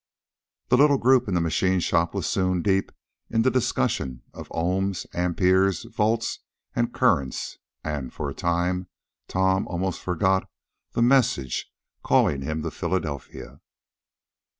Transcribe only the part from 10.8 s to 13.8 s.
the message calling him to Philadelphia.